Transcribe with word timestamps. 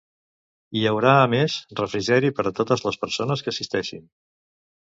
Hi 0.77 0.81
haurà, 0.91 1.11
a 1.25 1.27
més, 1.33 1.57
refrigeri 1.81 2.33
per 2.39 2.47
a 2.47 2.55
totes 2.61 2.85
les 2.89 3.01
persones 3.05 3.45
que 3.47 3.55
assisteixin. 3.59 4.07